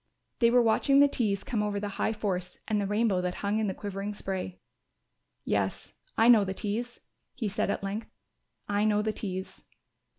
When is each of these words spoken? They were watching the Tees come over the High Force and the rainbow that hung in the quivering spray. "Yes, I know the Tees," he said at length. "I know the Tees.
They 0.39 0.49
were 0.49 0.63
watching 0.63 0.99
the 0.99 1.07
Tees 1.07 1.43
come 1.43 1.61
over 1.61 1.79
the 1.79 1.89
High 2.01 2.11
Force 2.11 2.57
and 2.67 2.81
the 2.81 2.87
rainbow 2.87 3.21
that 3.21 3.35
hung 3.45 3.59
in 3.59 3.67
the 3.67 3.75
quivering 3.75 4.15
spray. 4.15 4.59
"Yes, 5.45 5.93
I 6.17 6.27
know 6.27 6.43
the 6.43 6.55
Tees," 6.55 6.99
he 7.35 7.47
said 7.47 7.69
at 7.69 7.83
length. 7.83 8.09
"I 8.67 8.83
know 8.83 9.03
the 9.03 9.13
Tees. 9.13 9.63